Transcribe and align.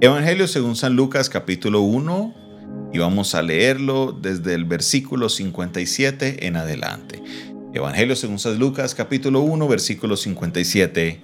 Evangelio 0.00 0.46
según 0.46 0.76
San 0.76 0.94
Lucas 0.94 1.28
capítulo 1.28 1.80
1 1.80 2.34
y 2.92 2.98
vamos 2.98 3.34
a 3.34 3.42
leerlo 3.42 4.12
desde 4.12 4.54
el 4.54 4.64
versículo 4.64 5.28
57 5.28 6.46
en 6.46 6.54
adelante. 6.54 7.20
Evangelio 7.74 8.14
según 8.14 8.38
San 8.38 8.60
Lucas 8.60 8.94
capítulo 8.94 9.40
1 9.40 9.66
versículo 9.66 10.16
57 10.16 11.20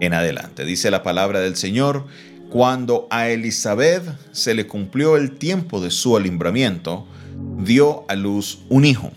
en 0.00 0.14
adelante. 0.14 0.64
Dice 0.64 0.90
la 0.90 1.04
palabra 1.04 1.38
del 1.38 1.54
Señor, 1.54 2.06
cuando 2.50 3.06
a 3.12 3.28
Elizabeth 3.28 4.02
se 4.32 4.54
le 4.54 4.66
cumplió 4.66 5.16
el 5.16 5.38
tiempo 5.38 5.80
de 5.80 5.92
su 5.92 6.16
alimbramiento, 6.16 7.06
dio 7.58 8.04
a 8.08 8.16
luz 8.16 8.64
un 8.68 8.84
hijo. 8.84 9.12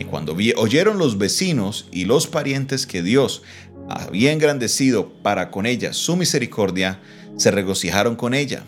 Y 0.00 0.06
cuando 0.06 0.36
oyeron 0.56 0.98
los 0.98 1.18
vecinos 1.18 1.86
y 1.92 2.04
los 2.04 2.26
parientes 2.26 2.84
que 2.84 3.00
Dios 3.00 3.42
había 3.88 4.32
engrandecido 4.32 5.12
para 5.22 5.50
con 5.50 5.66
ella 5.66 5.92
su 5.92 6.16
misericordia, 6.16 7.00
se 7.36 7.50
regocijaron 7.50 8.16
con 8.16 8.34
ella. 8.34 8.62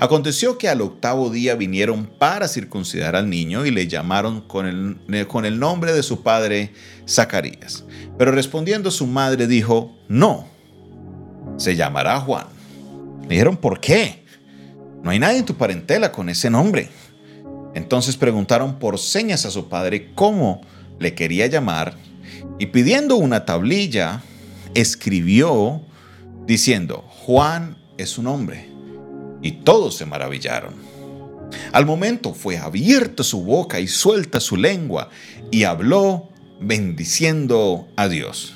Aconteció 0.00 0.58
que 0.58 0.68
al 0.68 0.80
octavo 0.80 1.30
día 1.30 1.54
vinieron 1.54 2.06
para 2.06 2.48
circuncidar 2.48 3.16
al 3.16 3.28
niño 3.28 3.66
y 3.66 3.70
le 3.70 3.88
llamaron 3.88 4.40
con 4.42 4.66
el, 4.66 5.26
con 5.26 5.44
el 5.44 5.58
nombre 5.58 5.92
de 5.92 6.02
su 6.02 6.22
padre 6.22 6.72
Zacarías. 7.08 7.84
Pero 8.18 8.32
respondiendo 8.32 8.90
su 8.90 9.06
madre 9.06 9.46
dijo, 9.46 9.94
no, 10.08 10.46
se 11.56 11.76
llamará 11.76 12.20
Juan. 12.20 12.46
Le 13.22 13.28
dijeron, 13.28 13.56
¿por 13.56 13.80
qué? 13.80 14.24
No 15.02 15.10
hay 15.10 15.18
nadie 15.18 15.38
en 15.38 15.44
tu 15.44 15.54
parentela 15.54 16.12
con 16.12 16.28
ese 16.28 16.50
nombre. 16.50 16.88
Entonces 17.74 18.16
preguntaron 18.16 18.78
por 18.78 18.98
señas 18.98 19.44
a 19.44 19.50
su 19.50 19.68
padre 19.68 20.10
cómo 20.14 20.62
le 20.98 21.14
quería 21.14 21.46
llamar 21.46 21.96
y 22.58 22.66
pidiendo 22.66 23.16
una 23.16 23.44
tablilla, 23.44 24.22
escribió 24.76 25.80
diciendo, 26.46 27.04
Juan 27.08 27.78
es 27.96 28.10
su 28.10 28.22
nombre. 28.22 28.68
Y 29.42 29.52
todos 29.52 29.96
se 29.96 30.06
maravillaron. 30.06 30.74
Al 31.72 31.86
momento 31.86 32.34
fue 32.34 32.58
abierta 32.58 33.22
su 33.22 33.42
boca 33.42 33.80
y 33.80 33.88
suelta 33.88 34.40
su 34.40 34.56
lengua 34.56 35.08
y 35.50 35.64
habló 35.64 36.28
bendiciendo 36.60 37.88
a 37.96 38.08
Dios. 38.08 38.54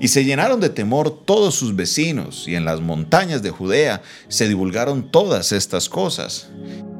Y 0.00 0.08
se 0.08 0.24
llenaron 0.24 0.60
de 0.60 0.68
temor 0.68 1.24
todos 1.24 1.56
sus 1.56 1.74
vecinos, 1.74 2.46
y 2.46 2.54
en 2.54 2.64
las 2.64 2.80
montañas 2.80 3.42
de 3.42 3.50
Judea 3.50 4.02
se 4.28 4.48
divulgaron 4.48 5.10
todas 5.10 5.52
estas 5.52 5.88
cosas. 5.88 6.50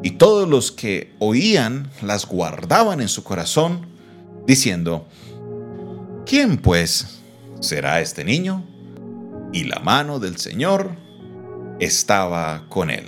Y 0.03 0.13
todos 0.13 0.49
los 0.49 0.73
que 0.73 1.13
oían 1.21 1.91
las 2.03 2.27
guardaban 2.27 3.01
en 3.01 3.09
su 3.09 3.23
corazón, 3.23 3.87
diciendo, 4.47 5.07
¿quién 6.27 6.59
pues 6.59 7.22
será 7.63 8.01
este 8.01 8.25
niño? 8.25 8.65
Y 9.53 9.65
la 9.65 9.81
mano 9.81 10.19
del 10.19 10.37
Señor 10.37 10.97
estaba 11.81 12.67
con 12.69 12.91
él. 12.91 13.07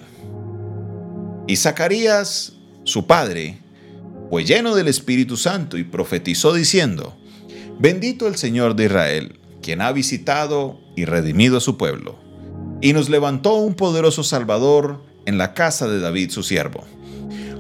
Y 1.47 1.57
Zacarías, 1.57 2.55
su 2.85 3.07
padre, 3.07 3.59
fue 4.31 4.45
lleno 4.45 4.75
del 4.75 4.89
Espíritu 4.89 5.37
Santo 5.37 5.79
y 5.79 5.85
profetizó 5.85 6.53
diciendo, 6.53 7.17
Bendito 7.79 8.27
el 8.27 8.35
Señor 8.35 8.75
de 8.75 8.87
Israel, 8.87 9.39
quien 9.63 9.81
ha 9.81 9.93
visitado 9.93 10.81
y 10.97 11.05
redimido 11.05 11.59
a 11.59 11.61
su 11.61 11.77
pueblo, 11.77 12.19
y 12.81 12.93
nos 12.95 13.09
levantó 13.09 13.55
un 13.55 13.75
poderoso 13.75 14.25
Salvador 14.25 15.05
en 15.25 15.39
la 15.39 15.55
casa 15.55 15.87
de 15.87 16.01
David 16.01 16.31
su 16.31 16.43
siervo, 16.43 16.83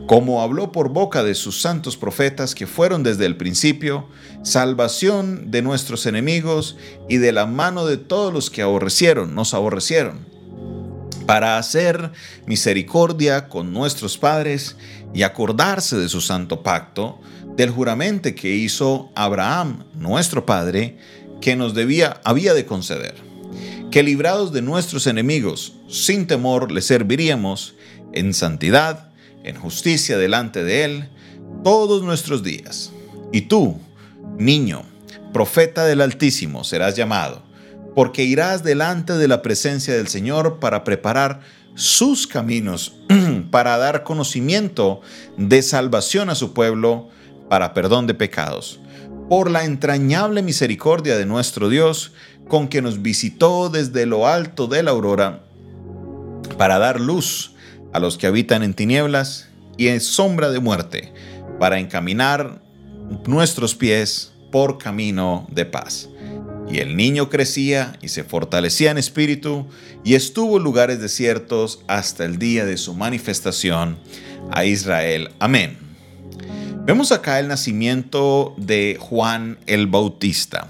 como 0.06 0.42
habló 0.42 0.72
por 0.72 0.90
boca 0.90 1.22
de 1.22 1.34
sus 1.34 1.60
santos 1.60 1.96
profetas 1.96 2.54
que 2.54 2.66
fueron 2.66 3.02
desde 3.02 3.26
el 3.26 3.36
principio, 3.36 4.08
salvación 4.42 5.50
de 5.50 5.62
nuestros 5.62 6.06
enemigos 6.06 6.76
y 7.08 7.16
de 7.16 7.32
la 7.32 7.46
mano 7.46 7.86
de 7.86 7.96
todos 7.96 8.32
los 8.32 8.50
que 8.50 8.62
aborrecieron, 8.62 9.34
nos 9.34 9.54
aborrecieron 9.54 10.34
para 11.26 11.58
hacer 11.58 12.12
misericordia 12.46 13.48
con 13.48 13.72
nuestros 13.72 14.18
padres 14.18 14.76
y 15.14 15.22
acordarse 15.22 15.96
de 15.96 16.08
su 16.08 16.20
santo 16.20 16.62
pacto, 16.62 17.18
del 17.56 17.70
juramento 17.70 18.34
que 18.34 18.54
hizo 18.54 19.10
Abraham, 19.14 19.84
nuestro 19.94 20.44
padre, 20.44 20.98
que 21.40 21.56
nos 21.56 21.74
debía, 21.74 22.20
había 22.24 22.52
de 22.52 22.66
conceder, 22.66 23.14
que 23.90 24.02
librados 24.02 24.52
de 24.52 24.60
nuestros 24.60 25.06
enemigos, 25.06 25.74
sin 25.88 26.26
temor 26.26 26.72
le 26.72 26.82
serviríamos 26.82 27.74
en 28.12 28.34
santidad, 28.34 29.13
en 29.44 29.56
justicia 29.56 30.18
delante 30.18 30.64
de 30.64 30.84
él, 30.84 31.08
todos 31.62 32.02
nuestros 32.02 32.42
días. 32.42 32.92
Y 33.32 33.42
tú, 33.42 33.78
niño, 34.38 34.82
profeta 35.32 35.84
del 35.84 36.00
Altísimo, 36.00 36.64
serás 36.64 36.96
llamado 36.96 37.44
porque 37.94 38.24
irás 38.24 38.62
delante 38.64 39.14
de 39.14 39.28
la 39.28 39.42
presencia 39.42 39.94
del 39.94 40.08
Señor 40.08 40.58
para 40.58 40.84
preparar 40.84 41.40
sus 41.74 42.26
caminos, 42.26 42.96
para 43.50 43.78
dar 43.78 44.02
conocimiento 44.02 45.00
de 45.36 45.62
salvación 45.62 46.28
a 46.28 46.34
su 46.34 46.52
pueblo, 46.52 47.08
para 47.48 47.72
perdón 47.72 48.06
de 48.06 48.14
pecados, 48.14 48.80
por 49.28 49.50
la 49.50 49.64
entrañable 49.64 50.42
misericordia 50.42 51.16
de 51.16 51.26
nuestro 51.26 51.68
Dios, 51.68 52.12
con 52.48 52.68
que 52.68 52.82
nos 52.82 53.00
visitó 53.00 53.70
desde 53.70 54.06
lo 54.06 54.26
alto 54.26 54.66
de 54.66 54.82
la 54.82 54.90
aurora, 54.90 55.44
para 56.58 56.78
dar 56.78 57.00
luz 57.00 57.53
a 57.94 58.00
los 58.00 58.18
que 58.18 58.26
habitan 58.26 58.62
en 58.64 58.74
tinieblas 58.74 59.48
y 59.78 59.86
en 59.88 60.00
sombra 60.00 60.50
de 60.50 60.58
muerte, 60.58 61.12
para 61.58 61.78
encaminar 61.78 62.60
nuestros 63.26 63.74
pies 63.76 64.32
por 64.50 64.78
camino 64.78 65.46
de 65.50 65.64
paz. 65.64 66.08
Y 66.68 66.78
el 66.78 66.96
niño 66.96 67.30
crecía 67.30 67.96
y 68.02 68.08
se 68.08 68.24
fortalecía 68.24 68.90
en 68.90 68.98
espíritu 68.98 69.66
y 70.02 70.14
estuvo 70.14 70.56
en 70.56 70.64
lugares 70.64 71.00
desiertos 71.00 71.84
hasta 71.86 72.24
el 72.24 72.38
día 72.38 72.64
de 72.64 72.78
su 72.78 72.94
manifestación 72.94 73.96
a 74.50 74.64
Israel. 74.64 75.30
Amén. 75.38 75.78
Vemos 76.84 77.12
acá 77.12 77.38
el 77.38 77.46
nacimiento 77.46 78.54
de 78.56 78.98
Juan 79.00 79.58
el 79.66 79.86
Bautista. 79.86 80.68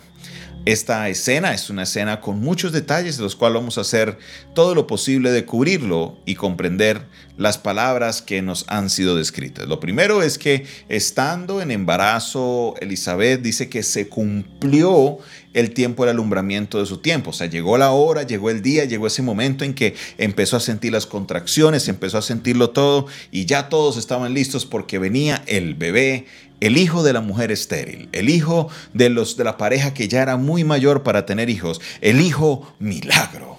Esta 0.66 1.10
escena 1.10 1.52
es 1.52 1.68
una 1.68 1.82
escena 1.82 2.22
con 2.22 2.40
muchos 2.40 2.72
detalles 2.72 3.18
de 3.18 3.22
los 3.22 3.36
cuales 3.36 3.56
vamos 3.56 3.76
a 3.76 3.82
hacer 3.82 4.16
todo 4.54 4.74
lo 4.74 4.86
posible 4.86 5.30
de 5.30 5.44
cubrirlo 5.44 6.16
y 6.24 6.36
comprender 6.36 7.02
las 7.36 7.58
palabras 7.58 8.22
que 8.22 8.40
nos 8.40 8.64
han 8.68 8.88
sido 8.88 9.14
descritas. 9.14 9.68
Lo 9.68 9.78
primero 9.78 10.22
es 10.22 10.38
que 10.38 10.64
estando 10.88 11.60
en 11.60 11.70
embarazo, 11.70 12.76
Elizabeth 12.80 13.42
dice 13.42 13.68
que 13.68 13.82
se 13.82 14.08
cumplió 14.08 15.18
el 15.52 15.72
tiempo 15.72 16.04
del 16.04 16.14
alumbramiento 16.14 16.80
de 16.80 16.86
su 16.86 16.98
tiempo. 16.98 17.30
O 17.30 17.32
sea, 17.34 17.46
llegó 17.46 17.76
la 17.76 17.90
hora, 17.90 18.22
llegó 18.22 18.48
el 18.48 18.62
día, 18.62 18.86
llegó 18.86 19.06
ese 19.06 19.20
momento 19.20 19.64
en 19.64 19.74
que 19.74 19.94
empezó 20.16 20.56
a 20.56 20.60
sentir 20.60 20.92
las 20.92 21.04
contracciones, 21.04 21.88
empezó 21.88 22.16
a 22.16 22.22
sentirlo 22.22 22.70
todo 22.70 23.06
y 23.30 23.44
ya 23.44 23.68
todos 23.68 23.98
estaban 23.98 24.32
listos 24.32 24.64
porque 24.64 24.98
venía 24.98 25.42
el 25.46 25.74
bebé, 25.74 26.26
el 26.60 26.76
hijo 26.76 27.02
de 27.02 27.12
la 27.12 27.20
mujer 27.20 27.50
estéril, 27.50 28.08
el 28.12 28.28
hijo 28.28 28.68
de, 28.92 29.10
los, 29.10 29.36
de 29.36 29.44
la 29.44 29.56
pareja 29.56 29.94
que 29.94 30.08
ya 30.08 30.22
era 30.22 30.36
muy 30.36 30.64
mayor 30.64 31.02
para 31.02 31.26
tener 31.26 31.50
hijos, 31.50 31.80
el 32.00 32.20
hijo 32.20 32.74
milagro. 32.78 33.58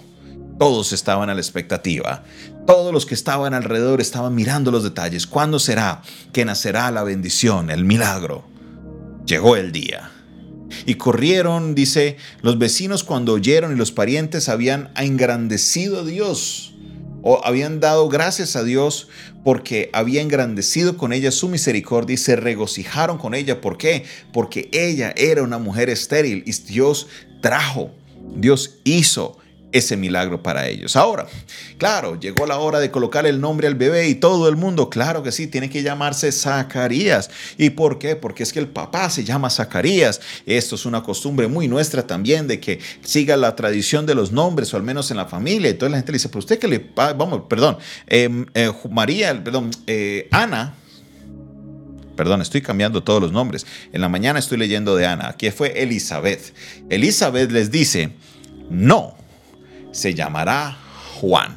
Todos 0.58 0.92
estaban 0.92 1.28
a 1.28 1.34
la 1.34 1.40
expectativa. 1.40 2.24
Todos 2.66 2.92
los 2.92 3.04
que 3.04 3.14
estaban 3.14 3.52
alrededor 3.52 4.00
estaban 4.00 4.34
mirando 4.34 4.70
los 4.70 4.82
detalles. 4.82 5.26
¿Cuándo 5.26 5.58
será 5.58 6.02
que 6.32 6.44
nacerá 6.44 6.90
la 6.90 7.02
bendición, 7.02 7.70
el 7.70 7.84
milagro? 7.84 8.44
Llegó 9.26 9.56
el 9.56 9.70
día. 9.70 10.10
Y 10.86 10.94
corrieron, 10.94 11.74
dice, 11.74 12.16
los 12.40 12.58
vecinos 12.58 13.04
cuando 13.04 13.34
oyeron 13.34 13.72
y 13.72 13.76
los 13.76 13.92
parientes 13.92 14.48
habían 14.48 14.90
engrandecido 14.96 16.00
a 16.00 16.04
Dios 16.04 16.75
o 17.28 17.44
habían 17.44 17.80
dado 17.80 18.08
gracias 18.08 18.54
a 18.54 18.62
Dios 18.62 19.08
porque 19.42 19.90
había 19.92 20.22
engrandecido 20.22 20.96
con 20.96 21.12
ella 21.12 21.32
su 21.32 21.48
misericordia 21.48 22.14
y 22.14 22.18
se 22.18 22.36
regocijaron 22.36 23.18
con 23.18 23.34
ella. 23.34 23.60
¿Por 23.60 23.78
qué? 23.78 24.04
Porque 24.32 24.68
ella 24.70 25.12
era 25.16 25.42
una 25.42 25.58
mujer 25.58 25.90
estéril 25.90 26.44
y 26.46 26.52
Dios 26.52 27.08
trajo, 27.40 27.90
Dios 28.36 28.78
hizo 28.84 29.38
ese 29.72 29.96
milagro 29.96 30.42
para 30.42 30.68
ellos. 30.68 30.96
Ahora, 30.96 31.26
claro, 31.78 32.18
llegó 32.18 32.46
la 32.46 32.58
hora 32.58 32.78
de 32.78 32.90
colocar 32.90 33.26
el 33.26 33.40
nombre 33.40 33.66
al 33.66 33.74
bebé 33.74 34.08
y 34.08 34.14
todo 34.14 34.48
el 34.48 34.56
mundo, 34.56 34.88
claro 34.90 35.22
que 35.22 35.32
sí, 35.32 35.46
tiene 35.46 35.68
que 35.68 35.82
llamarse 35.82 36.32
Zacarías. 36.32 37.30
¿Y 37.58 37.70
por 37.70 37.98
qué? 37.98 38.16
Porque 38.16 38.42
es 38.42 38.52
que 38.52 38.60
el 38.60 38.68
papá 38.68 39.10
se 39.10 39.24
llama 39.24 39.50
Zacarías. 39.50 40.20
Esto 40.46 40.76
es 40.76 40.86
una 40.86 41.02
costumbre 41.02 41.48
muy 41.48 41.68
nuestra 41.68 42.06
también 42.06 42.46
de 42.46 42.60
que 42.60 42.80
siga 43.02 43.36
la 43.36 43.56
tradición 43.56 44.06
de 44.06 44.14
los 44.14 44.32
nombres, 44.32 44.72
o 44.72 44.76
al 44.76 44.82
menos 44.82 45.10
en 45.10 45.16
la 45.16 45.26
familia. 45.26 45.70
Y 45.70 45.74
toda 45.74 45.90
la 45.90 45.96
gente 45.98 46.12
le 46.12 46.16
dice, 46.16 46.28
pero 46.28 46.38
usted 46.40 46.58
que 46.58 46.68
le, 46.68 46.90
vamos, 46.94 47.42
perdón, 47.48 47.78
em, 48.06 48.46
eh, 48.54 48.70
María, 48.90 49.42
perdón, 49.42 49.70
eh, 49.86 50.28
Ana, 50.30 50.74
Perdón, 52.16 52.40
estoy 52.40 52.62
cambiando 52.62 53.02
todos 53.02 53.20
los 53.20 53.30
nombres. 53.30 53.66
En 53.92 54.00
la 54.00 54.08
mañana 54.08 54.38
estoy 54.38 54.56
leyendo 54.56 54.96
de 54.96 55.04
Ana. 55.04 55.28
Aquí 55.28 55.50
fue 55.50 55.82
Elizabeth. 55.82 56.54
Elizabeth 56.88 57.52
les 57.52 57.70
dice, 57.70 58.12
no, 58.70 59.16
se 59.96 60.14
llamará 60.14 60.76
Juan. 61.20 61.56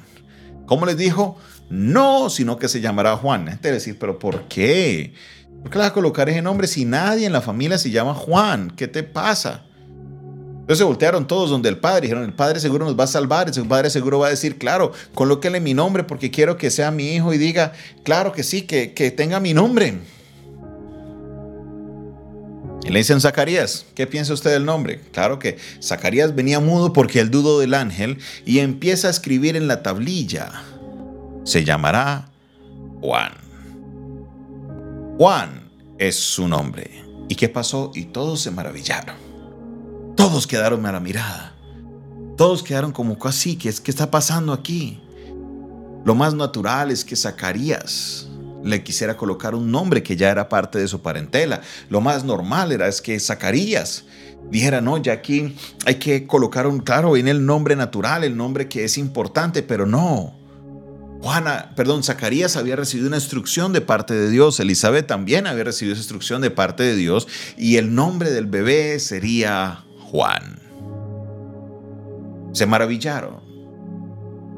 ¿Cómo 0.65 0.86
les 0.86 0.97
dijo? 0.97 1.38
No, 1.69 2.30
sino 2.30 2.57
que 2.57 2.69
se 2.69 2.80
llamará 2.80 3.18
Juan. 3.18 3.47
Es 3.50 3.62
decir, 3.62 3.97
pero 4.00 4.18
¿por 4.18 4.47
qué? 4.47 5.13
¿Por 5.62 5.69
qué 5.69 5.77
le 5.77 5.83
vas 5.83 5.91
a 5.91 5.94
colocar 5.94 6.30
ese 6.30 6.41
nombre 6.41 6.68
si 6.68 6.86
nadie 6.86 7.25
en 7.25 7.33
la 7.33 7.41
familia 7.41 7.77
se 7.77 7.91
llama 7.91 8.13
Juan? 8.13 8.71
¿Qué 8.71 8.88
te 8.88 9.03
pasa? 9.03 9.65
Entonces 10.62 10.77
se 10.77 10.83
voltearon 10.86 11.27
todos 11.27 11.50
donde 11.50 11.68
el 11.68 11.80
padre, 11.80 12.01
dijeron, 12.01 12.24
el 12.24 12.33
padre 12.33 12.59
seguro 12.59 12.86
nos 12.86 12.97
va 12.97 13.03
a 13.03 13.07
salvar, 13.07 13.51
el 13.53 13.68
padre 13.68 13.89
seguro 13.89 14.19
va 14.19 14.27
a 14.27 14.30
decir, 14.30 14.57
claro, 14.57 14.94
colóquele 15.15 15.59
mi 15.59 15.74
nombre 15.74 16.03
porque 16.03 16.31
quiero 16.31 16.57
que 16.57 16.69
sea 16.69 16.91
mi 16.91 17.15
hijo 17.15 17.33
y 17.33 17.38
diga, 17.38 17.74
claro 18.03 18.31
que 18.31 18.44
sí, 18.44 18.62
que, 18.62 18.94
que 18.94 19.12
tenga 19.12 19.39
mi 19.39 19.53
nombre. 19.53 20.00
Y 22.89 22.91
le 22.91 22.97
dicen 23.01 23.21
Zacarías, 23.21 23.86
¿qué 23.94 24.07
piensa 24.07 24.33
usted 24.33 24.50
del 24.50 24.65
nombre? 24.65 25.00
Claro 25.12 25.38
que 25.38 25.59
Zacarías 25.80 26.33
venía 26.33 26.59
mudo 26.59 26.91
porque 26.91 27.19
el 27.19 27.30
dudo 27.30 27.59
del 27.59 27.75
ángel 27.75 28.18
y 28.47 28.57
empieza 28.57 29.09
a 29.09 29.12
escribir 29.12 29.56
en 29.56 29.68
la 29.68 29.83
tablilla. 29.83 30.63
Se 31.44 31.63
llamará 31.63 32.31
Juan. 33.00 33.33
Juan 35.19 35.69
es 36.00 36.15
su 36.15 36.47
nombre. 36.47 37.06
¿Y 37.27 37.36
qué 37.36 37.47
pasó? 37.47 37.91
Y 37.94 38.06
todos 38.06 38.41
se 38.41 38.50
maravillaron. 38.50 39.18
Todos 40.18 40.47
quedaron 40.47 40.83
a 40.88 40.91
la 40.91 41.00
mirada. 41.00 41.53
Todos 42.38 42.63
quedaron 42.63 42.91
como 42.91 43.19
así, 43.24 43.56
¿qué, 43.56 43.71
¿qué 43.71 43.91
está 43.91 44.09
pasando 44.09 44.51
aquí? 44.51 45.00
Lo 46.06 46.15
más 46.15 46.33
natural 46.33 46.89
es 46.89 47.06
que 47.06 47.15
Zacarías 47.15 48.29
le 48.64 48.84
quisiera 48.84 49.18
colocar 49.18 49.56
un 49.56 49.72
nombre 49.72 50.04
que 50.04 50.16
ya 50.16 50.30
era 50.30 50.50
parte 50.50 50.80
de 50.80 50.88
su 50.88 51.02
parentela. 51.02 51.62
Lo 51.90 52.02
más 52.02 52.24
normal 52.24 52.72
era 52.72 52.88
es 52.88 53.02
que 53.02 53.20
Zacarías 53.20 54.06
dijera, 54.50 54.82
no, 54.82 54.98
ya 54.98 55.14
aquí 55.14 55.56
hay 55.86 55.96
que 55.96 56.26
colocar 56.26 56.68
un, 56.68 56.80
claro, 56.80 57.16
en 57.18 57.28
el 57.28 57.46
nombre 57.46 57.76
natural, 57.76 58.24
el 58.24 58.36
nombre 58.36 58.68
que 58.68 58.84
es 58.84 58.98
importante, 58.98 59.64
pero 59.64 59.86
no. 59.86 60.36
Juana, 61.22 61.74
perdón, 61.76 62.04
Zacarías 62.04 62.56
había 62.56 62.78
recibido 62.78 63.08
una 63.08 63.18
instrucción 63.18 63.74
de 63.74 63.82
parte 63.82 64.14
de 64.14 64.30
Dios, 64.30 64.60
Elizabeth 64.60 65.06
también 65.06 65.48
había 65.48 65.66
recibido 65.66 65.94
esa 65.94 66.02
instrucción 66.02 66.42
de 66.42 66.50
parte 66.50 66.84
de 66.84 66.96
Dios 66.96 67.28
y 67.58 67.76
el 67.76 67.94
nombre 67.94 68.32
del 68.32 68.46
bebé 68.46 69.00
sería 69.00 69.84
Juan. 70.00 70.60
Se 72.54 72.66
maravillaron. 72.66 73.49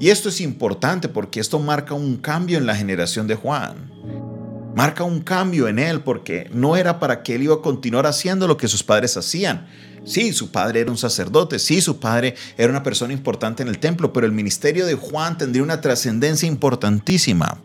Y 0.01 0.09
esto 0.09 0.29
es 0.29 0.41
importante 0.41 1.09
porque 1.09 1.39
esto 1.39 1.59
marca 1.59 1.93
un 1.93 2.17
cambio 2.17 2.57
en 2.57 2.65
la 2.65 2.75
generación 2.75 3.27
de 3.27 3.35
Juan. 3.35 3.91
Marca 4.75 5.03
un 5.03 5.21
cambio 5.21 5.67
en 5.67 5.77
él 5.77 6.01
porque 6.01 6.49
no 6.51 6.75
era 6.75 6.99
para 6.99 7.21
que 7.21 7.35
él 7.35 7.43
iba 7.43 7.53
a 7.53 7.61
continuar 7.61 8.07
haciendo 8.07 8.47
lo 8.47 8.57
que 8.57 8.67
sus 8.67 8.81
padres 8.81 9.15
hacían. 9.15 9.67
Sí, 10.03 10.33
su 10.33 10.49
padre 10.49 10.79
era 10.79 10.89
un 10.89 10.97
sacerdote, 10.97 11.59
sí, 11.59 11.81
su 11.81 11.99
padre 11.99 12.33
era 12.57 12.71
una 12.71 12.81
persona 12.81 13.13
importante 13.13 13.61
en 13.61 13.69
el 13.69 13.77
templo, 13.77 14.11
pero 14.11 14.25
el 14.25 14.31
ministerio 14.31 14.87
de 14.87 14.95
Juan 14.95 15.37
tendría 15.37 15.61
una 15.61 15.81
trascendencia 15.81 16.47
importantísima. 16.47 17.61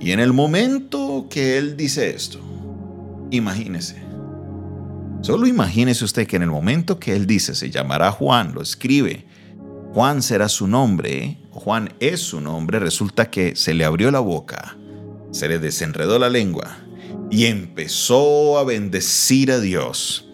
Y 0.00 0.12
en 0.12 0.20
el 0.20 0.32
momento 0.32 1.26
que 1.28 1.58
él 1.58 1.76
dice 1.76 2.08
esto, 2.08 2.40
imagínese, 3.30 4.08
Solo 5.20 5.48
imagínese 5.48 6.04
usted 6.04 6.26
que 6.28 6.36
en 6.36 6.44
el 6.44 6.50
momento 6.50 6.98
que 6.98 7.14
él 7.14 7.26
dice 7.26 7.54
se 7.54 7.70
llamará 7.70 8.12
Juan, 8.12 8.54
lo 8.54 8.62
escribe, 8.62 9.26
Juan 9.94 10.22
será 10.22 10.48
su 10.48 10.68
nombre, 10.68 11.38
Juan 11.50 11.94
es 11.98 12.20
su 12.20 12.40
nombre, 12.40 12.78
resulta 12.78 13.30
que 13.30 13.56
se 13.56 13.74
le 13.74 13.84
abrió 13.84 14.10
la 14.10 14.20
boca, 14.20 14.76
se 15.32 15.48
le 15.48 15.58
desenredó 15.58 16.18
la 16.18 16.28
lengua 16.28 16.76
y 17.30 17.46
empezó 17.46 18.58
a 18.58 18.64
bendecir 18.64 19.50
a 19.50 19.60
Dios. 19.60 20.27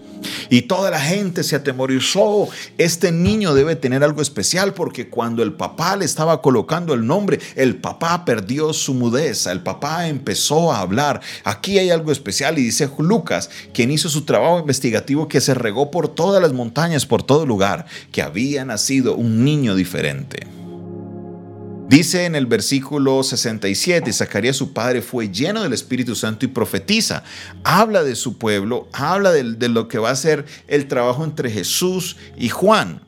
Y 0.51 0.63
toda 0.63 0.91
la 0.91 1.01
gente 1.01 1.43
se 1.43 1.57
atemorizó. 1.57 2.49
Este 2.79 3.13
niño 3.13 3.55
debe 3.55 3.77
tener 3.77 4.03
algo 4.03 4.23
especial 4.23 4.75
porque 4.75 5.09
cuando 5.09 5.43
el 5.43 5.53
papá 5.53 5.97
le 5.97 6.05
estaba 6.05 6.41
colocando 6.43 6.95
el 6.95 7.07
nombre, 7.07 7.39
el 7.57 7.77
papá 7.77 8.25
perdió 8.25 8.73
su 8.73 8.95
mudeza, 8.95 9.53
el 9.53 9.61
papá 9.61 10.09
empezó 10.09 10.73
a 10.73 10.81
hablar. 10.81 11.21
Aquí 11.45 11.79
hay 11.79 11.91
algo 11.91 12.13
especial 12.13 12.59
y 12.59 12.63
dice 12.63 12.89
Lucas, 12.99 13.51
quien 13.73 13.91
hizo 13.91 14.09
su 14.09 14.25
trabajo 14.25 14.59
investigativo 14.59 15.29
que 15.29 15.41
se 15.41 15.55
regó 15.55 15.91
por 15.91 16.09
todas 16.09 16.41
las 16.41 16.53
montañas, 16.53 17.07
por 17.07 17.23
todo 17.23 17.47
lugar, 17.47 17.87
que 18.13 18.23
había 18.23 18.65
nacido 18.65 19.15
un 19.15 19.45
niño 19.45 19.75
diferente. 19.75 20.47
Dice 21.89 22.25
en 22.25 22.35
el 22.35 22.47
versículo 22.47 23.23
67, 23.23 24.13
Zacarías 24.13 24.57
su 24.57 24.73
padre 24.73 25.03
fue 25.03 25.29
lleno 25.29 25.63
del 25.63 25.75
Espíritu 25.75 26.15
Santo 26.15 26.47
y 26.47 26.49
profetiza. 26.49 27.23
Habla 27.63 28.03
de 28.03 28.17
su 28.17 28.39
pueblo, 28.39 28.89
habla 28.93 29.33
de, 29.33 29.55
de, 29.55 29.69
lo 29.69 29.87
que 29.87 29.99
va 29.99 30.11
a 30.11 30.17
ser 30.17 30.47
el 30.67 30.89
trabajo 30.89 31.25
entre 31.25 31.51
Jesús 31.51 32.17
y 32.39 32.49
Juan. 32.49 33.03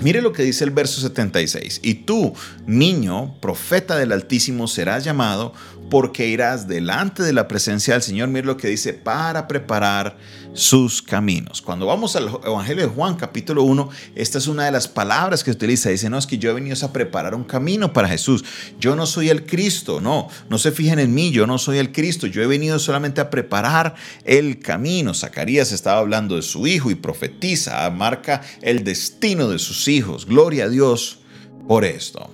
Mire 0.00 0.22
lo 0.22 0.32
que 0.32 0.42
dice 0.42 0.64
el 0.64 0.70
verso 0.70 1.00
76. 1.00 1.80
Y 1.82 1.94
tú, 1.94 2.34
niño, 2.66 3.34
profeta 3.40 3.96
del 3.96 4.12
Altísimo, 4.12 4.68
serás 4.68 5.02
llamado 5.02 5.52
porque 5.90 6.28
irás 6.28 6.68
delante 6.68 7.22
de 7.22 7.32
la 7.32 7.48
presencia 7.48 7.94
del 7.94 8.02
Señor. 8.02 8.28
Mire 8.28 8.46
lo 8.46 8.56
que 8.56 8.68
dice, 8.68 8.92
para 8.92 9.48
preparar 9.48 10.16
sus 10.54 11.02
caminos. 11.02 11.60
Cuando 11.60 11.86
vamos 11.86 12.14
al 12.16 12.28
Evangelio 12.44 12.86
de 12.86 12.94
Juan, 12.94 13.16
capítulo 13.16 13.64
1, 13.64 13.90
esta 14.14 14.38
es 14.38 14.46
una 14.46 14.64
de 14.64 14.70
las 14.70 14.88
palabras 14.88 15.44
que 15.44 15.50
utiliza. 15.50 15.90
Dice, 15.90 16.08
no, 16.08 16.16
es 16.16 16.26
que 16.26 16.38
yo 16.38 16.50
he 16.50 16.54
venido 16.54 16.76
a 16.80 16.92
preparar 16.92 17.34
un 17.34 17.44
camino 17.44 17.92
para 17.92 18.08
Jesús. 18.08 18.44
Yo 18.78 18.96
no 18.96 19.04
soy 19.04 19.28
el 19.28 19.44
Cristo, 19.44 20.00
no, 20.00 20.28
no 20.48 20.58
se 20.58 20.70
fijen 20.70 21.00
en 21.00 21.12
mí, 21.12 21.32
yo 21.32 21.46
no 21.46 21.58
soy 21.58 21.78
el 21.78 21.92
Cristo. 21.92 22.26
Yo 22.26 22.40
he 22.40 22.46
venido 22.46 22.78
solamente 22.78 23.20
a 23.20 23.30
preparar 23.30 23.96
el 24.24 24.60
camino. 24.60 25.12
Zacarías 25.12 25.72
estaba 25.72 25.98
hablando 25.98 26.36
de 26.36 26.42
su 26.42 26.66
hijo 26.66 26.90
y 26.90 26.94
profetiza, 26.94 27.90
marca 27.90 28.40
el 28.62 28.84
destino 28.84 29.48
de 29.48 29.58
sus 29.58 29.88
hijos. 29.88 30.24
Gloria 30.24 30.64
a 30.64 30.68
Dios 30.68 31.18
por 31.66 31.84
esto. 31.84 32.30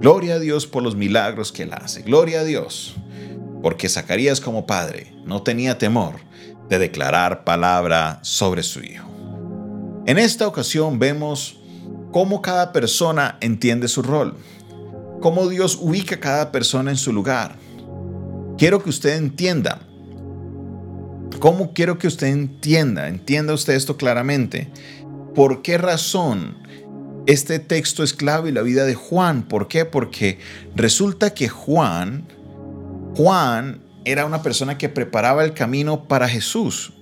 Gloria 0.00 0.34
a 0.34 0.38
Dios 0.38 0.66
por 0.66 0.82
los 0.82 0.94
milagros 0.94 1.50
que 1.50 1.64
él 1.64 1.72
hace. 1.72 2.02
Gloria 2.02 2.40
a 2.40 2.44
Dios. 2.44 2.94
Porque 3.62 3.88
Zacarías 3.88 4.40
como 4.40 4.66
padre 4.66 5.12
no 5.24 5.42
tenía 5.42 5.78
temor 5.78 6.26
de 6.68 6.78
declarar 6.78 7.44
palabra 7.44 8.20
sobre 8.22 8.62
su 8.62 8.80
hijo. 8.82 9.08
En 10.06 10.18
esta 10.18 10.46
ocasión 10.46 10.98
vemos 10.98 11.60
cómo 12.12 12.42
cada 12.42 12.72
persona 12.72 13.38
entiende 13.40 13.88
su 13.88 14.02
rol, 14.02 14.36
cómo 15.20 15.48
Dios 15.48 15.78
ubica 15.80 16.16
a 16.16 16.20
cada 16.20 16.52
persona 16.52 16.90
en 16.90 16.96
su 16.96 17.12
lugar. 17.12 17.56
Quiero 18.58 18.82
que 18.82 18.90
usted 18.90 19.16
entienda, 19.16 19.80
cómo 21.40 21.72
quiero 21.72 21.98
que 21.98 22.06
usted 22.06 22.28
entienda, 22.28 23.08
entienda 23.08 23.52
usted 23.52 23.74
esto 23.74 23.96
claramente, 23.96 24.70
¿Por 25.36 25.60
qué 25.60 25.76
razón 25.76 26.56
este 27.26 27.58
texto 27.58 28.02
es 28.02 28.14
clave 28.14 28.48
en 28.48 28.54
la 28.54 28.62
vida 28.62 28.86
de 28.86 28.94
Juan? 28.94 29.42
¿Por 29.42 29.68
qué? 29.68 29.84
Porque 29.84 30.38
resulta 30.74 31.34
que 31.34 31.46
Juan, 31.46 32.26
Juan 33.14 33.82
era 34.06 34.24
una 34.24 34.42
persona 34.42 34.78
que 34.78 34.88
preparaba 34.88 35.44
el 35.44 35.52
camino 35.52 36.04
para 36.04 36.28
Jesús. 36.28 36.92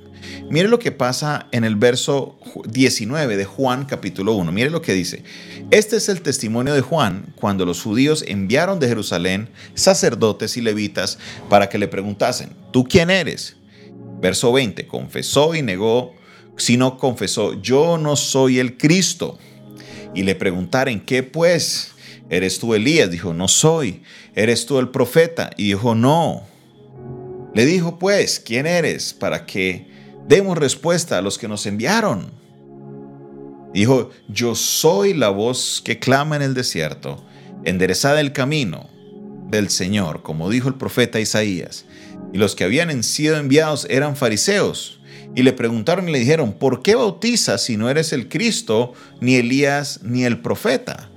Mire 0.51 0.69
lo 0.69 0.79
que 0.79 0.91
pasa 0.91 1.47
en 1.53 1.63
el 1.65 1.77
verso 1.77 2.39
19 2.67 3.37
de 3.37 3.45
Juan 3.45 3.85
capítulo 3.85 4.35
1. 4.35 4.51
Mire 4.51 4.71
lo 4.71 4.83
que 4.83 4.95
dice. 4.95 5.23
Este 5.71 5.97
es 5.97 6.09
el 6.09 6.23
testimonio 6.23 6.75
de 6.75 6.81
Juan 6.81 7.27
cuando 7.37 7.67
los 7.67 7.83
judíos 7.83 8.25
enviaron 8.27 8.81
de 8.81 8.89
Jerusalén 8.89 9.51
sacerdotes 9.75 10.57
y 10.57 10.63
levitas 10.63 11.19
para 11.49 11.69
que 11.69 11.79
le 11.79 11.89
preguntasen, 11.89 12.51
¿tú 12.73 12.85
quién 12.85 13.11
eres? 13.11 13.57
Verso 14.21 14.53
20, 14.53 14.87
confesó 14.87 15.55
y 15.55 15.63
negó 15.63 16.15
sino 16.57 16.99
confesó, 16.99 17.61
yo 17.61 17.99
no 17.99 18.17
soy 18.17 18.59
el 18.59 18.77
Cristo. 18.77 19.39
Y 20.15 20.23
le 20.23 20.35
preguntaron, 20.35 21.01
¿qué 21.01 21.23
pues? 21.23 21.91
¿Eres 22.31 22.59
tú 22.59 22.75
Elías? 22.75 23.11
Dijo, 23.11 23.35
no 23.35 23.49
soy. 23.49 24.03
¿Eres 24.35 24.67
tú 24.67 24.79
el 24.79 24.89
profeta? 24.89 25.51
Y 25.57 25.65
dijo, 25.65 25.95
no. 25.95 26.54
Le 27.55 27.67
dijo, 27.67 27.99
pues, 28.01 28.41
¿quién 28.41 28.67
eres? 28.67 29.15
Para 29.15 29.47
que 29.47 29.87
demos 30.27 30.59
respuesta 30.59 31.19
a 31.19 31.23
los 31.23 31.39
que 31.39 31.47
nos 31.47 31.67
enviaron. 31.67 32.33
Dijo, 33.73 34.11
yo 34.29 34.55
soy 34.57 35.15
la 35.15 35.29
voz 35.29 35.81
que 35.85 35.99
clama 35.99 36.37
en 36.37 36.43
el 36.43 36.55
desierto, 36.55 37.25
enderezada 37.65 38.21
el 38.21 38.33
camino 38.33 38.91
del 39.51 39.71
Señor, 39.71 40.23
como 40.23 40.51
dijo 40.51 40.69
el 40.69 40.75
profeta 40.75 41.21
Isaías. 41.21 41.85
Y 42.33 42.39
los 42.39 42.57
que 42.57 42.65
habían 42.65 43.03
sido 43.05 43.37
enviados 43.37 43.87
eran 43.89 44.17
fariseos. 44.17 45.01
Y 45.37 45.45
le 45.45 45.53
preguntaron 45.53 46.09
y 46.09 46.13
le 46.13 46.19
dijeron, 46.19 46.55
¿por 46.55 46.83
qué 46.83 46.97
bautizas 46.97 47.63
si 47.63 47.77
no 47.77 47.89
eres 47.89 48.13
el 48.13 48.29
Cristo, 48.29 48.95
ni 49.21 49.37
Elías, 49.37 50.01
ni 50.03 50.25
el 50.25 50.41
profeta? 50.41 51.11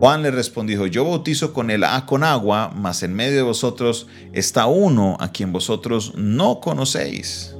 Juan 0.00 0.22
le 0.22 0.30
respondió, 0.30 0.86
yo 0.86 1.04
bautizo 1.04 1.52
con, 1.52 1.70
el, 1.70 1.84
con 2.06 2.24
agua, 2.24 2.72
mas 2.74 3.02
en 3.02 3.14
medio 3.14 3.36
de 3.36 3.42
vosotros 3.42 4.06
está 4.32 4.66
uno 4.66 5.16
a 5.20 5.32
quien 5.32 5.52
vosotros 5.52 6.12
no 6.16 6.60
conocéis. 6.60 7.54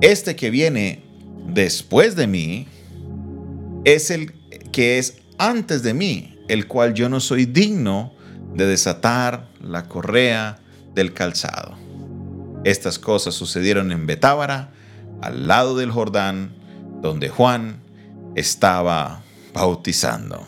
Este 0.00 0.34
que 0.36 0.50
viene 0.50 1.04
después 1.46 2.16
de 2.16 2.26
mí 2.26 2.68
es 3.84 4.10
el 4.10 4.32
que 4.72 4.98
es 4.98 5.18
antes 5.38 5.82
de 5.82 5.94
mí, 5.94 6.38
el 6.48 6.66
cual 6.66 6.94
yo 6.94 7.08
no 7.08 7.20
soy 7.20 7.44
digno 7.44 8.12
de 8.54 8.66
desatar 8.66 9.48
la 9.60 9.88
correa 9.88 10.58
del 10.94 11.12
calzado. 11.12 11.76
Estas 12.64 12.98
cosas 12.98 13.34
sucedieron 13.34 13.92
en 13.92 14.06
Betábara, 14.06 14.72
al 15.20 15.46
lado 15.46 15.76
del 15.76 15.90
Jordán, 15.90 16.52
donde 17.00 17.28
Juan 17.28 17.82
estaba 18.34 19.22
bautizando. 19.52 20.46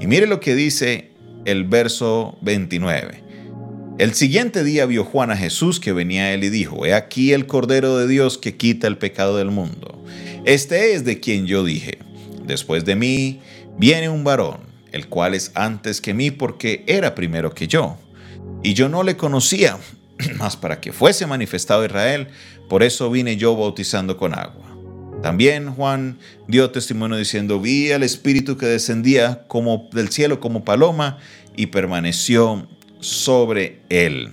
Y 0.00 0.06
mire 0.06 0.26
lo 0.26 0.40
que 0.40 0.54
dice 0.54 1.10
el 1.44 1.64
verso 1.64 2.38
29. 2.42 3.24
El 3.98 4.14
siguiente 4.14 4.62
día 4.62 4.86
vio 4.86 5.04
Juan 5.04 5.32
a 5.32 5.36
Jesús 5.36 5.80
que 5.80 5.92
venía 5.92 6.24
a 6.24 6.32
él 6.32 6.44
y 6.44 6.50
dijo, 6.50 6.86
He 6.86 6.94
aquí 6.94 7.32
el 7.32 7.46
Cordero 7.46 7.96
de 7.96 8.06
Dios 8.06 8.38
que 8.38 8.56
quita 8.56 8.86
el 8.86 8.96
pecado 8.96 9.36
del 9.36 9.50
mundo. 9.50 10.04
Este 10.44 10.94
es 10.94 11.04
de 11.04 11.18
quien 11.18 11.46
yo 11.46 11.64
dije, 11.64 11.98
Después 12.48 12.84
de 12.86 12.96
mí 12.96 13.40
viene 13.76 14.08
un 14.08 14.24
varón, 14.24 14.60
el 14.92 15.08
cual 15.08 15.34
es 15.34 15.50
antes 15.54 16.00
que 16.00 16.14
mí 16.14 16.30
porque 16.30 16.82
era 16.86 17.14
primero 17.14 17.52
que 17.52 17.68
yo. 17.68 17.98
Y 18.62 18.72
yo 18.72 18.88
no 18.88 19.02
le 19.02 19.16
conocía, 19.16 19.78
mas 20.38 20.56
para 20.56 20.80
que 20.80 20.92
fuese 20.92 21.26
manifestado 21.26 21.84
Israel, 21.84 22.28
por 22.68 22.82
eso 22.82 23.10
vine 23.10 23.36
yo 23.36 23.54
bautizando 23.54 24.16
con 24.16 24.32
agua. 24.32 24.67
También 25.22 25.74
Juan 25.74 26.18
dio 26.46 26.70
testimonio 26.70 27.16
diciendo, 27.16 27.60
vi 27.60 27.90
al 27.90 28.02
Espíritu 28.02 28.56
que 28.56 28.66
descendía 28.66 29.44
como 29.48 29.88
del 29.92 30.10
cielo 30.10 30.38
como 30.40 30.64
paloma 30.64 31.18
y 31.56 31.66
permaneció 31.66 32.68
sobre 33.00 33.80
él. 33.88 34.30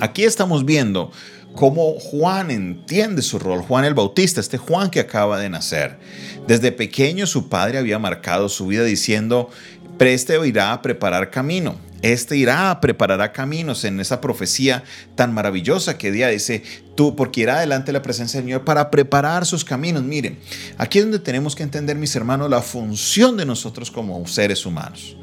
Aquí 0.00 0.24
estamos 0.24 0.64
viendo 0.64 1.10
cómo 1.56 1.98
Juan 1.98 2.52
entiende 2.52 3.20
su 3.20 3.40
rol, 3.40 3.62
Juan 3.62 3.84
el 3.84 3.94
Bautista, 3.94 4.40
este 4.40 4.58
Juan 4.58 4.90
que 4.90 5.00
acaba 5.00 5.40
de 5.40 5.48
nacer. 5.48 5.98
Desde 6.46 6.70
pequeño 6.70 7.26
su 7.26 7.48
padre 7.48 7.78
había 7.78 7.98
marcado 7.98 8.48
su 8.48 8.68
vida 8.68 8.84
diciendo, 8.84 9.50
preste 9.98 10.38
irá 10.46 10.72
a 10.72 10.82
preparar 10.82 11.30
camino. 11.30 11.87
Este 12.02 12.36
irá 12.36 12.70
a 12.70 12.80
preparar 12.80 13.32
caminos 13.32 13.84
en 13.84 13.98
esa 14.00 14.20
profecía 14.20 14.84
tan 15.16 15.34
maravillosa 15.34 15.98
que 15.98 16.12
día 16.12 16.28
dice, 16.28 16.62
tú, 16.94 17.16
porque 17.16 17.40
irá 17.40 17.56
adelante 17.56 17.92
la 17.92 18.02
presencia 18.02 18.38
del 18.38 18.46
Señor 18.46 18.64
para 18.64 18.90
preparar 18.90 19.46
sus 19.46 19.64
caminos. 19.64 20.02
Miren, 20.02 20.38
aquí 20.76 20.98
es 20.98 21.04
donde 21.04 21.18
tenemos 21.18 21.56
que 21.56 21.64
entender, 21.64 21.96
mis 21.96 22.14
hermanos, 22.14 22.50
la 22.50 22.62
función 22.62 23.36
de 23.36 23.46
nosotros 23.46 23.90
como 23.90 24.24
seres 24.26 24.64
humanos. 24.64 25.16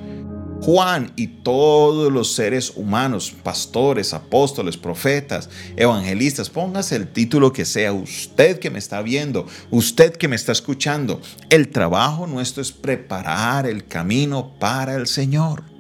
Juan 0.62 1.12
y 1.15 1.27
todos 1.27 2.12
los 2.12 2.34
seres 2.34 2.74
humanos, 2.75 3.34
pastores, 3.44 4.13
apóstoles, 4.13 4.77
profetas, 4.77 5.50
evangelistas, 5.75 6.50
póngase 6.50 6.96
el 6.96 7.08
título 7.08 7.53
que 7.53 7.65
sea, 7.65 7.94
usted 7.94 8.58
que 8.58 8.72
me 8.72 8.79
está 8.79 9.01
viendo, 9.01 9.46
usted 9.70 10.15
que 10.15 10.27
me 10.27 10.36
está 10.36 10.53
escuchando, 10.53 11.22
el 11.50 11.70
trabajo 11.70 12.25
nuestro 12.25 12.63
es 12.63 12.72
preparar 12.72 13.67
el 13.67 13.86
camino 13.86 14.55
para 14.58 14.96
el 14.96 15.08
Señor. 15.08 15.75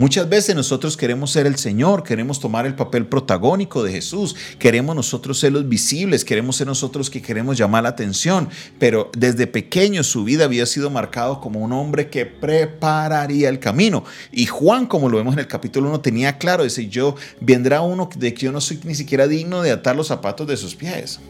Muchas 0.00 0.30
veces 0.30 0.56
nosotros 0.56 0.96
queremos 0.96 1.30
ser 1.30 1.46
el 1.46 1.56
Señor, 1.56 2.04
queremos 2.04 2.40
tomar 2.40 2.64
el 2.64 2.74
papel 2.74 3.04
protagónico 3.04 3.82
de 3.82 3.92
Jesús, 3.92 4.34
queremos 4.58 4.96
nosotros 4.96 5.38
ser 5.38 5.52
los 5.52 5.68
visibles, 5.68 6.24
queremos 6.24 6.56
ser 6.56 6.68
nosotros 6.68 7.10
que 7.10 7.20
queremos 7.20 7.58
llamar 7.58 7.82
la 7.82 7.90
atención, 7.90 8.48
pero 8.78 9.10
desde 9.14 9.46
pequeño 9.46 10.02
su 10.02 10.24
vida 10.24 10.46
había 10.46 10.64
sido 10.64 10.88
marcado 10.88 11.38
como 11.42 11.60
un 11.60 11.74
hombre 11.74 12.08
que 12.08 12.24
prepararía 12.24 13.50
el 13.50 13.58
camino. 13.58 14.02
Y 14.32 14.46
Juan, 14.46 14.86
como 14.86 15.10
lo 15.10 15.18
vemos 15.18 15.34
en 15.34 15.40
el 15.40 15.48
capítulo 15.48 15.90
1, 15.90 16.00
tenía 16.00 16.38
claro, 16.38 16.64
dice, 16.64 16.88
yo 16.88 17.14
vendrá 17.42 17.82
uno 17.82 18.08
de 18.16 18.32
que 18.32 18.46
yo 18.46 18.52
no 18.52 18.62
soy 18.62 18.80
ni 18.84 18.94
siquiera 18.94 19.28
digno 19.28 19.60
de 19.60 19.72
atar 19.72 19.96
los 19.96 20.06
zapatos 20.06 20.46
de 20.46 20.56
sus 20.56 20.74
pies. 20.74 21.20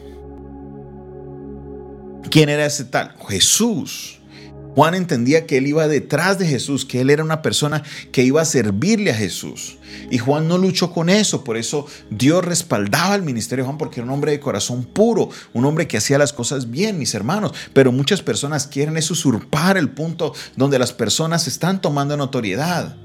¿Quién 2.29 2.47
era 2.47 2.65
ese 2.65 2.85
tal? 2.85 3.15
Jesús. 3.27 4.20
Juan 4.75 4.95
entendía 4.95 5.45
que 5.45 5.57
él 5.57 5.67
iba 5.67 5.87
detrás 5.87 6.39
de 6.39 6.47
Jesús, 6.47 6.85
que 6.85 7.01
él 7.01 7.09
era 7.09 7.23
una 7.23 7.41
persona 7.41 7.83
que 8.11 8.23
iba 8.23 8.41
a 8.41 8.45
servirle 8.45 9.11
a 9.11 9.15
Jesús. 9.15 9.77
Y 10.09 10.17
Juan 10.17 10.47
no 10.47 10.57
luchó 10.57 10.91
con 10.93 11.09
eso, 11.09 11.43
por 11.43 11.57
eso 11.57 11.85
Dios 12.09 12.43
respaldaba 12.45 13.15
el 13.15 13.23
ministerio 13.23 13.63
de 13.63 13.67
Juan 13.67 13.77
porque 13.77 13.99
era 13.99 14.07
un 14.07 14.13
hombre 14.13 14.31
de 14.31 14.39
corazón 14.39 14.85
puro, 14.85 15.29
un 15.53 15.65
hombre 15.65 15.87
que 15.87 15.97
hacía 15.97 16.17
las 16.17 16.31
cosas 16.31 16.71
bien, 16.71 16.97
mis 16.97 17.13
hermanos. 17.13 17.51
Pero 17.73 17.91
muchas 17.91 18.21
personas 18.21 18.67
quieren 18.67 18.95
eso 18.95 19.13
usurpar 19.13 19.77
el 19.77 19.89
punto 19.89 20.33
donde 20.55 20.79
las 20.79 20.93
personas 20.93 21.47
están 21.47 21.81
tomando 21.81 22.15
notoriedad. 22.15 22.95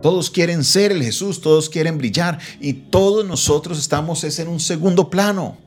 Todos 0.00 0.30
quieren 0.30 0.64
ser 0.64 0.92
el 0.92 1.02
Jesús, 1.02 1.42
todos 1.42 1.68
quieren 1.68 1.98
brillar 1.98 2.38
y 2.60 2.72
todos 2.72 3.26
nosotros 3.26 3.78
estamos 3.78 4.24
en 4.24 4.48
un 4.48 4.60
segundo 4.60 5.10
plano. 5.10 5.58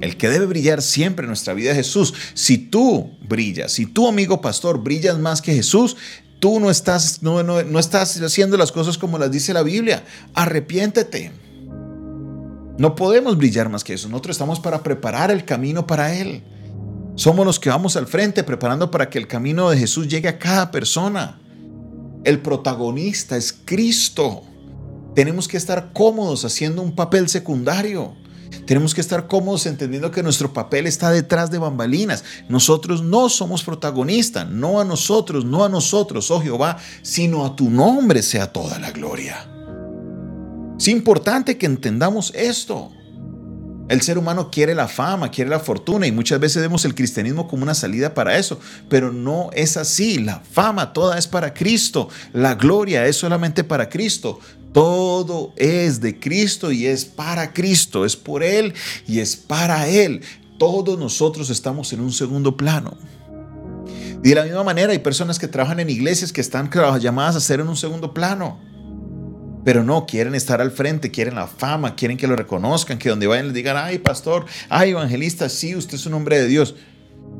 El 0.00 0.16
que 0.16 0.28
debe 0.28 0.46
brillar 0.46 0.80
siempre 0.82 1.24
en 1.24 1.28
nuestra 1.28 1.52
vida 1.52 1.72
es 1.72 1.76
Jesús. 1.76 2.14
Si 2.34 2.56
tú 2.56 3.10
brillas, 3.28 3.72
si 3.72 3.86
tú, 3.86 4.08
amigo 4.08 4.40
pastor, 4.40 4.82
brillas 4.82 5.18
más 5.18 5.42
que 5.42 5.54
Jesús, 5.54 5.96
tú 6.38 6.58
no 6.58 6.70
estás, 6.70 7.22
no, 7.22 7.42
no, 7.42 7.78
estás 7.78 8.20
haciendo 8.20 8.56
las 8.56 8.72
cosas 8.72 8.96
como 8.96 9.18
las 9.18 9.30
dice 9.30 9.52
la 9.52 9.62
Biblia. 9.62 10.02
Arrepiéntete. 10.34 11.32
No 12.78 12.94
podemos 12.94 13.36
brillar 13.36 13.68
más 13.68 13.84
que 13.84 13.92
eso. 13.92 14.08
Nosotros 14.08 14.34
estamos 14.34 14.58
para 14.58 14.82
preparar 14.82 15.30
el 15.30 15.44
camino 15.44 15.86
para 15.86 16.14
Él. 16.14 16.42
Somos 17.14 17.44
los 17.44 17.60
que 17.60 17.68
vamos 17.68 17.96
al 17.96 18.06
frente 18.06 18.42
preparando 18.42 18.90
para 18.90 19.10
que 19.10 19.18
el 19.18 19.28
camino 19.28 19.68
de 19.68 19.76
Jesús 19.76 20.08
llegue 20.08 20.28
a 20.28 20.38
cada 20.38 20.70
persona. 20.70 21.38
El 22.24 22.40
protagonista 22.40 23.36
es 23.36 23.52
Cristo. 23.52 24.44
Tenemos 25.14 25.46
que 25.46 25.58
estar 25.58 25.92
cómodos 25.92 26.46
haciendo 26.46 26.80
un 26.80 26.94
papel 26.94 27.28
secundario. 27.28 28.14
Tenemos 28.66 28.94
que 28.94 29.00
estar 29.00 29.26
cómodos 29.26 29.66
entendiendo 29.66 30.10
que 30.10 30.22
nuestro 30.22 30.52
papel 30.52 30.86
está 30.86 31.10
detrás 31.10 31.50
de 31.50 31.58
bambalinas. 31.58 32.24
Nosotros 32.48 33.02
no 33.02 33.28
somos 33.28 33.62
protagonistas, 33.62 34.48
no 34.48 34.80
a 34.80 34.84
nosotros, 34.84 35.44
no 35.44 35.64
a 35.64 35.68
nosotros, 35.68 36.30
oh 36.30 36.40
Jehová, 36.40 36.78
sino 37.02 37.44
a 37.44 37.56
tu 37.56 37.70
nombre 37.70 38.22
sea 38.22 38.52
toda 38.52 38.78
la 38.78 38.90
gloria. 38.90 39.48
Es 40.78 40.88
importante 40.88 41.58
que 41.58 41.66
entendamos 41.66 42.32
esto. 42.34 42.92
El 43.90 44.02
ser 44.02 44.18
humano 44.18 44.52
quiere 44.52 44.76
la 44.76 44.86
fama, 44.86 45.32
quiere 45.32 45.50
la 45.50 45.58
fortuna 45.58 46.06
y 46.06 46.12
muchas 46.12 46.38
veces 46.38 46.62
vemos 46.62 46.84
el 46.84 46.94
cristianismo 46.94 47.48
como 47.48 47.64
una 47.64 47.74
salida 47.74 48.14
para 48.14 48.38
eso, 48.38 48.60
pero 48.88 49.10
no 49.10 49.50
es 49.52 49.76
así. 49.76 50.20
La 50.20 50.38
fama 50.38 50.92
toda 50.92 51.18
es 51.18 51.26
para 51.26 51.52
Cristo, 51.52 52.08
la 52.32 52.54
gloria 52.54 53.04
es 53.06 53.16
solamente 53.16 53.64
para 53.64 53.88
Cristo. 53.88 54.38
Todo 54.72 55.52
es 55.56 56.00
de 56.00 56.20
Cristo 56.20 56.70
y 56.70 56.86
es 56.86 57.04
para 57.04 57.52
Cristo, 57.52 58.04
es 58.04 58.14
por 58.14 58.44
Él 58.44 58.74
y 59.08 59.18
es 59.18 59.34
para 59.34 59.88
Él. 59.88 60.22
Todos 60.56 60.96
nosotros 60.96 61.50
estamos 61.50 61.92
en 61.92 61.98
un 61.98 62.12
segundo 62.12 62.56
plano. 62.56 62.96
De 64.22 64.36
la 64.36 64.44
misma 64.44 64.62
manera 64.62 64.92
hay 64.92 65.00
personas 65.00 65.40
que 65.40 65.48
trabajan 65.48 65.80
en 65.80 65.90
iglesias 65.90 66.32
que 66.32 66.40
están 66.40 66.70
llamadas 67.00 67.34
a 67.34 67.40
ser 67.40 67.58
en 67.58 67.68
un 67.68 67.76
segundo 67.76 68.14
plano. 68.14 68.69
Pero 69.64 69.84
no, 69.84 70.06
quieren 70.06 70.34
estar 70.34 70.60
al 70.60 70.70
frente, 70.70 71.10
quieren 71.10 71.34
la 71.34 71.46
fama, 71.46 71.94
quieren 71.94 72.16
que 72.16 72.26
lo 72.26 72.36
reconozcan, 72.36 72.98
que 72.98 73.10
donde 73.10 73.26
vayan 73.26 73.46
les 73.46 73.54
digan, 73.54 73.76
ay 73.76 73.98
pastor, 73.98 74.46
ay 74.68 74.90
evangelista, 74.90 75.48
sí, 75.48 75.76
usted 75.76 75.96
es 75.96 76.06
un 76.06 76.14
hombre 76.14 76.38
de 76.38 76.46
Dios 76.46 76.74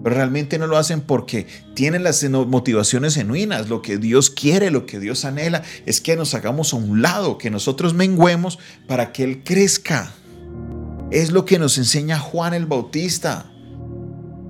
pero 0.02 0.16
realmente 0.16 0.58
no 0.58 0.66
lo 0.66 0.76
hacen 0.78 1.02
porque 1.02 1.46
tienen 1.74 2.02
las 2.02 2.24
motivaciones 2.24 3.14
genuinas. 3.14 3.68
Lo 3.68 3.82
que 3.82 3.98
Dios 3.98 4.30
quiere, 4.30 4.70
lo 4.70 4.86
que 4.86 4.98
Dios 4.98 5.24
anhela, 5.24 5.62
es 5.84 6.00
que 6.00 6.16
nos 6.16 6.34
hagamos 6.34 6.72
a 6.72 6.76
un 6.76 7.02
lado, 7.02 7.38
que 7.38 7.50
nosotros 7.50 7.92
menguemos 7.92 8.58
para 8.86 9.12
que 9.12 9.24
Él 9.24 9.42
crezca. 9.44 10.12
Es 11.10 11.32
lo 11.32 11.44
que 11.44 11.58
nos 11.58 11.76
enseña 11.76 12.18
Juan 12.18 12.54
el 12.54 12.66
Bautista. 12.66 13.50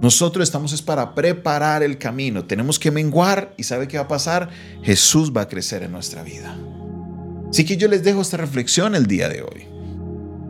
Nosotros 0.00 0.44
estamos 0.44 0.72
es 0.72 0.82
para 0.82 1.14
preparar 1.14 1.82
el 1.82 1.98
camino. 1.98 2.44
Tenemos 2.44 2.78
que 2.78 2.90
menguar 2.90 3.52
y 3.56 3.64
¿sabe 3.64 3.88
qué 3.88 3.98
va 3.98 4.04
a 4.04 4.08
pasar? 4.08 4.50
Jesús 4.82 5.32
va 5.36 5.42
a 5.42 5.48
crecer 5.48 5.82
en 5.82 5.92
nuestra 5.92 6.22
vida. 6.22 6.56
Así 7.50 7.64
que 7.64 7.76
yo 7.76 7.88
les 7.88 8.04
dejo 8.04 8.22
esta 8.22 8.36
reflexión 8.36 8.94
el 8.94 9.06
día 9.06 9.28
de 9.28 9.42
hoy. 9.42 9.66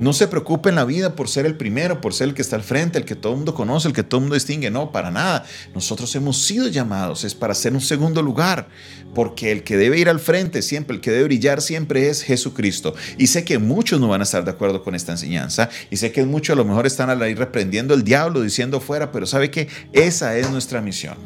No 0.00 0.14
se 0.14 0.28
preocupe 0.28 0.70
en 0.70 0.76
la 0.76 0.86
vida 0.86 1.14
por 1.14 1.28
ser 1.28 1.44
el 1.44 1.58
primero, 1.58 2.00
por 2.00 2.14
ser 2.14 2.28
el 2.28 2.34
que 2.34 2.40
está 2.40 2.56
al 2.56 2.62
frente, 2.62 2.96
el 2.96 3.04
que 3.04 3.14
todo 3.14 3.32
el 3.32 3.36
mundo 3.36 3.54
conoce, 3.54 3.86
el 3.86 3.92
que 3.92 4.02
todo 4.02 4.16
el 4.18 4.22
mundo 4.22 4.34
distingue. 4.34 4.70
No, 4.70 4.92
para 4.92 5.10
nada. 5.10 5.44
Nosotros 5.74 6.14
hemos 6.16 6.42
sido 6.42 6.68
llamados, 6.68 7.22
es 7.24 7.34
para 7.34 7.54
ser 7.54 7.74
un 7.74 7.82
segundo 7.82 8.22
lugar, 8.22 8.68
porque 9.14 9.52
el 9.52 9.62
que 9.62 9.76
debe 9.76 9.98
ir 9.98 10.08
al 10.08 10.18
frente 10.18 10.62
siempre, 10.62 10.96
el 10.96 11.02
que 11.02 11.10
debe 11.10 11.24
brillar 11.24 11.60
siempre 11.60 12.08
es 12.08 12.22
Jesucristo. 12.22 12.94
Y 13.18 13.26
sé 13.26 13.44
que 13.44 13.58
muchos 13.58 14.00
no 14.00 14.08
van 14.08 14.22
a 14.22 14.24
estar 14.24 14.42
de 14.42 14.50
acuerdo 14.50 14.82
con 14.82 14.94
esta 14.94 15.12
enseñanza, 15.12 15.68
y 15.90 15.98
sé 15.98 16.12
que 16.12 16.24
muchos 16.24 16.54
a 16.54 16.56
lo 16.56 16.64
mejor 16.64 16.86
están 16.86 17.10
ahí 17.22 17.34
reprendiendo 17.34 17.92
el 17.92 18.02
diablo, 18.02 18.40
diciendo 18.40 18.80
fuera, 18.80 19.12
pero 19.12 19.26
sabe 19.26 19.50
que 19.50 19.68
esa 19.92 20.34
es 20.38 20.50
nuestra 20.50 20.80
misión. 20.80 21.18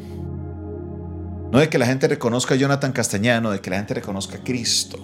No 1.49 1.59
de 1.59 1.69
que 1.69 1.77
la 1.77 1.85
gente 1.85 2.09
reconozca 2.09 2.55
a 2.55 2.57
Jonathan 2.57 2.91
Castañeda, 2.91 3.39
no 3.39 3.51
de 3.51 3.61
que 3.61 3.69
la 3.69 3.77
gente 3.77 3.93
reconozca 3.93 4.35
a 4.35 4.43
Cristo. 4.43 4.99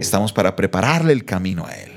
Estamos 0.00 0.32
para 0.32 0.56
prepararle 0.56 1.12
el 1.12 1.26
camino 1.26 1.66
a 1.66 1.72
Él. 1.72 1.92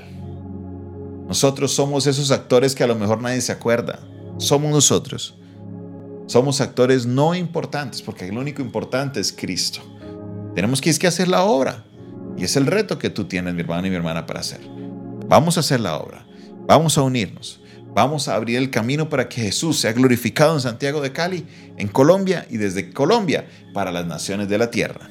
Nosotros 1.26 1.72
somos 1.72 2.06
esos 2.06 2.30
actores 2.30 2.74
que 2.74 2.84
a 2.84 2.86
lo 2.86 2.94
mejor 2.94 3.22
nadie 3.22 3.40
se 3.40 3.50
acuerda. 3.50 3.98
Somos 4.36 4.70
nosotros. 4.70 5.34
Somos 6.26 6.60
actores 6.60 7.06
no 7.06 7.34
importantes 7.34 8.02
porque 8.02 8.28
el 8.28 8.36
único 8.36 8.60
importante 8.60 9.20
es 9.20 9.32
Cristo. 9.32 9.80
Tenemos 10.54 10.82
que, 10.82 10.92
que 10.92 11.06
hacer 11.06 11.28
la 11.28 11.44
obra. 11.44 11.82
Y 12.36 12.44
es 12.44 12.56
el 12.56 12.66
reto 12.66 12.98
que 12.98 13.08
tú 13.08 13.24
tienes, 13.24 13.54
mi 13.54 13.62
hermano 13.62 13.86
y 13.86 13.90
mi 13.90 13.96
hermana, 13.96 14.26
para 14.26 14.40
hacer. 14.40 14.60
Vamos 15.26 15.56
a 15.56 15.60
hacer 15.60 15.80
la 15.80 15.96
obra. 15.96 16.26
Vamos 16.66 16.98
a 16.98 17.02
unirnos. 17.02 17.62
Vamos 17.94 18.28
a 18.28 18.34
abrir 18.34 18.58
el 18.58 18.70
camino 18.70 19.08
para 19.08 19.30
que 19.30 19.40
Jesús 19.40 19.80
sea 19.80 19.94
glorificado 19.94 20.54
en 20.54 20.60
Santiago 20.60 21.00
de 21.00 21.12
Cali, 21.12 21.46
en 21.78 21.88
Colombia 21.88 22.46
y 22.50 22.58
desde 22.58 22.92
Colombia 22.92 23.48
para 23.72 23.90
las 23.90 24.04
naciones 24.04 24.50
de 24.50 24.58
la 24.58 24.70
tierra. 24.70 25.08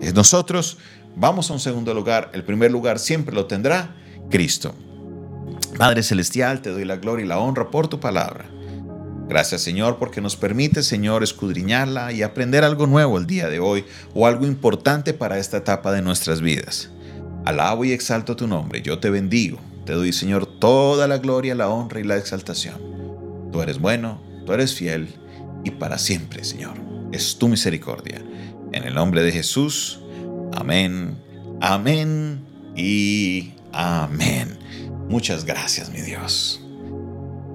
Es 0.00 0.14
nosotros 0.14 0.78
vamos 1.18 1.50
a 1.50 1.54
un 1.54 1.60
segundo 1.60 1.92
lugar. 1.94 2.30
El 2.32 2.44
primer 2.44 2.70
lugar 2.70 2.98
siempre 2.98 3.34
lo 3.34 3.46
tendrá 3.46 3.94
Cristo. 4.30 4.74
Padre 5.76 6.02
Celestial, 6.02 6.62
te 6.62 6.70
doy 6.70 6.84
la 6.84 6.96
gloria 6.96 7.24
y 7.24 7.28
la 7.28 7.38
honra 7.38 7.70
por 7.70 7.88
tu 7.88 8.00
palabra. 8.00 8.46
Gracias 9.28 9.60
Señor 9.60 9.98
porque 9.98 10.22
nos 10.22 10.36
permite 10.36 10.82
Señor 10.82 11.22
escudriñarla 11.22 12.12
y 12.12 12.22
aprender 12.22 12.64
algo 12.64 12.86
nuevo 12.86 13.18
el 13.18 13.26
día 13.26 13.48
de 13.48 13.60
hoy 13.60 13.84
o 14.14 14.26
algo 14.26 14.46
importante 14.46 15.12
para 15.12 15.38
esta 15.38 15.58
etapa 15.58 15.92
de 15.92 16.00
nuestras 16.00 16.40
vidas. 16.40 16.90
Alabo 17.44 17.84
y 17.84 17.92
exalto 17.92 18.36
tu 18.36 18.46
nombre, 18.46 18.80
yo 18.80 18.98
te 18.98 19.10
bendigo, 19.10 19.58
te 19.84 19.92
doy 19.92 20.14
Señor 20.14 20.46
toda 20.46 21.06
la 21.06 21.18
gloria, 21.18 21.54
la 21.54 21.68
honra 21.68 22.00
y 22.00 22.04
la 22.04 22.16
exaltación. 22.16 22.76
Tú 23.52 23.60
eres 23.60 23.78
bueno, 23.78 24.20
tú 24.46 24.54
eres 24.54 24.74
fiel 24.74 25.08
y 25.62 25.72
para 25.72 25.98
siempre 25.98 26.42
Señor, 26.42 26.74
es 27.12 27.36
tu 27.36 27.48
misericordia. 27.48 28.22
En 28.72 28.84
el 28.84 28.94
nombre 28.94 29.22
de 29.22 29.32
Jesús, 29.32 30.00
amén, 30.58 31.16
amén 31.60 32.44
y 32.76 33.52
amén. 33.72 34.58
Muchas 35.08 35.44
gracias 35.44 35.90
mi 35.90 36.00
Dios. 36.00 36.60